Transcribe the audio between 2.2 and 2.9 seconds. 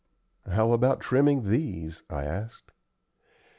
asked.